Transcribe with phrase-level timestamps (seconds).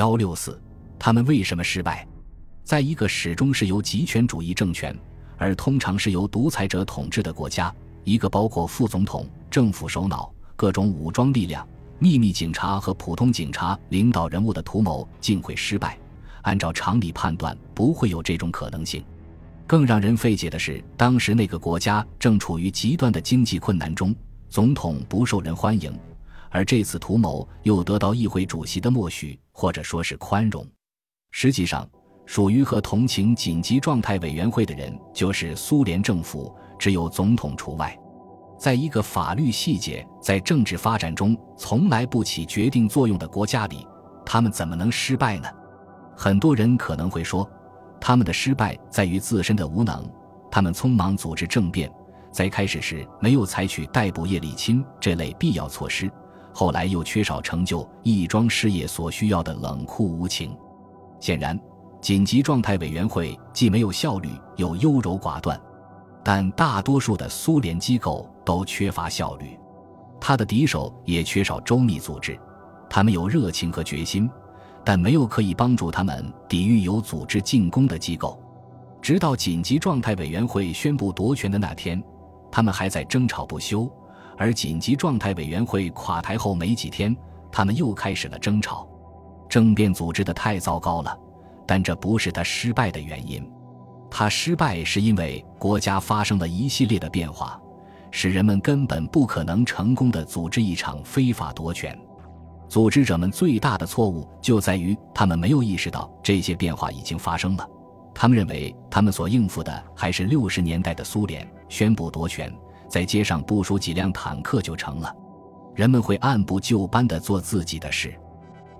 [0.00, 0.58] 幺六四，
[0.98, 2.08] 他们为什么失败？
[2.64, 4.98] 在一个始终是由极权主义政权，
[5.36, 7.70] 而通常是由独裁者统治的国家，
[8.02, 11.68] 一个包括副总统、政府首脑、各种武装力量、
[11.98, 15.98] 秘密警察和普通警察领导人物的图谋竟会失败。
[16.44, 19.04] 按照常理判断，不会有这种可能性。
[19.66, 24.16] 更让人费解的是，当时那个国家正处于极端的经济困难中，
[24.48, 25.92] 总统不受人欢迎，
[26.50, 30.66] 而这次图谋又得到议会主席的默许，或者说是宽容。
[31.30, 31.88] 实际上，
[32.26, 37.96] 属于和同情紧急状态委员会的人就是苏联政府，只有总统除外。
[38.58, 43.86] 在一个法律细节在政治发展中从来不起决定作用的国家里，
[44.26, 45.48] 他们怎么能失败呢？
[46.16, 47.48] 很多人可能会说，
[48.00, 50.06] 他们的失败在于自身的无能。
[50.50, 51.90] 他们匆忙组织政变，
[52.32, 56.10] 在开始时没有采取逮捕叶利钦这类必要措施，
[56.52, 60.56] 后来又缺少成就义庄事业所需要的冷酷无情。
[61.20, 61.58] 显然，
[62.00, 65.60] 紧急状态委员会既没有效率，又优柔寡断。
[66.22, 69.58] 但大多数的苏联机构都缺乏效率，
[70.20, 72.38] 他的敌手也缺少周密组织。
[72.88, 74.30] 他们有热情和决心。
[74.82, 78.42] 但没有可以帮助他们抵御有组织进攻的机构。
[79.02, 82.02] 直到紧急状态委员会宣布夺权的那天，
[82.50, 83.86] 他们还在争吵不休。
[84.40, 87.14] 而紧急状态委员会垮台后没几天，
[87.52, 88.88] 他们又开始了争吵。
[89.50, 91.14] 政变组织的太糟糕了，
[91.66, 93.46] 但这不是他失败的原因。
[94.10, 97.60] 他失败是因为国家发生了一系列的变化，
[98.10, 101.94] 使人们根本不可能成功的组织一场非法夺权。
[102.66, 107.68] 组织者们最大的错误就在于，他们没有意识到这些变化已经发生了。
[108.14, 112.50] 他们认为，他们所应付的还是六十年代的苏联，宣布夺权，
[112.90, 115.14] 在街上部署几辆坦克就成了。
[115.74, 118.12] 人们会按部就班地做自己的事。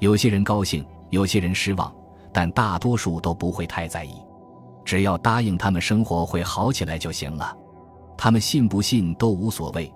[0.00, 1.90] 有些人高兴，有些人失望，
[2.32, 4.14] 但大多数都不会太在意。
[4.84, 7.56] 只要答应他们生活会好起来就行了。
[8.16, 9.90] 他们信不信都无所谓，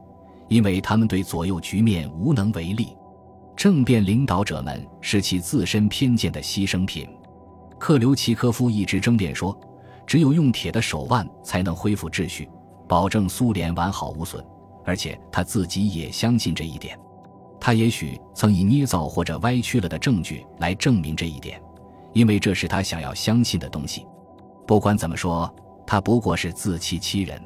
[0.48, 2.96] 因为他们对左右局面无能为力。
[3.56, 7.08] 政变领导者们是其自身偏见的牺牲品。
[7.78, 9.58] 克留奇科夫一直争辩说，
[10.06, 12.48] 只有用铁的手腕才能恢复秩序，
[12.88, 14.44] 保证苏联完好无损，
[14.84, 16.98] 而且他自己也相信这一点。
[17.60, 21.60] 他也许曾以捏造或者歪曲了的证据来证明这一点，
[22.12, 24.06] 因为这是他想要相信的东西。
[24.66, 25.52] 不管怎么说，
[25.86, 27.40] 他不过是自欺欺人。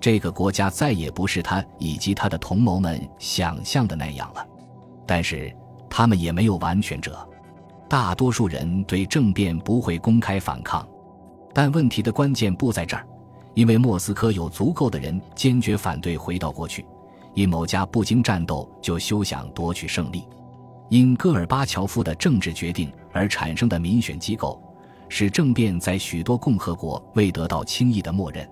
[0.00, 4.46] 这个国家再也不是他以及他的同谋们想象的那样了。
[5.06, 5.54] 但是
[5.88, 7.28] 他们也没有完全者，
[7.88, 10.86] 大多数人对政变不会公开反抗，
[11.52, 13.06] 但问题的关键不在这儿，
[13.54, 16.84] 因为莫斯科有足够的人坚决反对回到过去，
[17.34, 20.24] 因某家不经战斗就休想夺取胜利。
[20.88, 24.62] 因戈尔巴乔夫的政治决定而产生的民选机构，
[25.08, 28.48] 使政变在许多共和国未得到轻易的默认。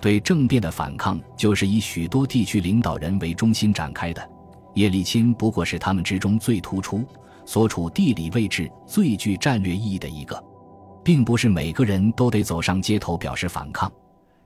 [0.00, 4.30] 对政变的反抗就是以许多地区领导人为中心展开的。
[4.74, 7.04] 叶利钦不过是他们之中最突出、
[7.44, 10.42] 所处地理位置最具战略意义的一个，
[11.02, 13.90] 并不是每个人都得走上街头表示反抗。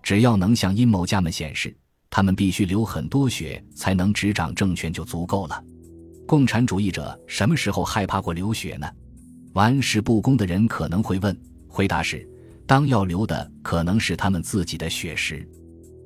[0.04, 1.75] 只要能向阴谋家们显示，
[2.10, 5.65] 他们必须流很多血才能执掌政权，就足够了。
[6.26, 8.87] 共产主义者什么时候害怕过流血呢？
[9.54, 11.34] 玩世不恭的人可能会问，
[11.66, 12.28] 回答是：
[12.66, 15.48] 当要流的可能是他们自己的血时。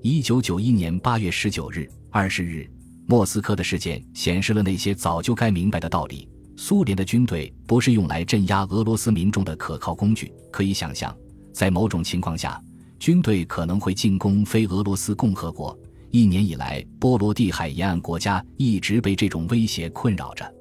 [0.01, 2.71] 一九九一年八月十九日、二十日。
[3.09, 10.33] 莫斯科的事件显示了那些早就该明白的道理：苏联的军队不是用来镇压俄罗斯民众的可靠工具。
[10.53, 11.13] 可以想象，
[11.53, 12.63] 在某种情况下，
[12.99, 15.79] 军队可能会进攻非俄罗斯共和国。
[16.11, 20.55] 一年以来，波罗的海沿岸国家一直被这种威胁困扰着。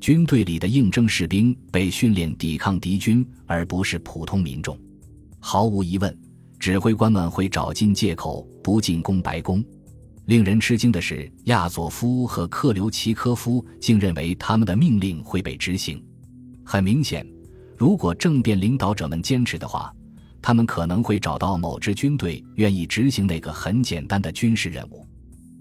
[0.00, 4.78] 军队里的应征士兵被训练抵抗敌军，而不是普通民众。
[5.38, 6.18] 毫无疑问，
[6.58, 9.64] 指挥官们会找尽借口不进攻白宫。
[10.26, 16.02] 令人吃惊的是，亚佐夫和克留奇科夫竟认为他们的命令会被执行。
[16.64, 17.26] 很明显，
[17.76, 19.94] 如果政变领导者们坚持的话，
[20.46, 25.04] 他们可能会找到某支军队愿意执行那个很简单的军事任务。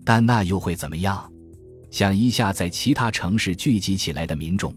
[0.05, 1.27] 但那又会怎么样？
[1.89, 4.71] 想一下，在其他城市聚集起来的民众，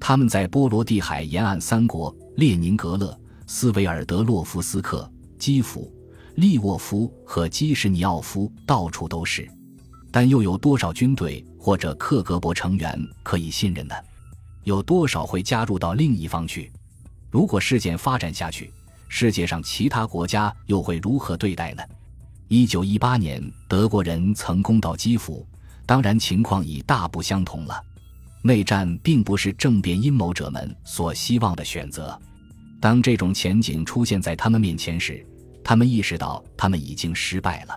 [0.00, 3.16] 他们在波罗的海沿岸三国——列宁格勒、
[3.46, 5.08] 斯维尔德洛夫斯克、
[5.38, 5.94] 基辅。
[6.34, 9.48] 利沃夫和基什尼奥夫到处都是，
[10.10, 13.94] 但又有多少军队或者克格勃成员可以信任呢？
[14.64, 16.72] 有多少会加入到另一方去？
[17.30, 18.72] 如果事件发展下去，
[19.08, 21.82] 世界上其他国家又会如何对待呢？
[22.48, 25.46] 一九一八年，德国人曾攻到基辅，
[25.84, 27.80] 当然情况已大不相同了。
[28.42, 32.16] 内战并不是政变阴谋者们所希望的选择。
[32.80, 35.26] 当这种前景出现在他们面前时，
[35.64, 37.76] 他们意识到他们已经失败了。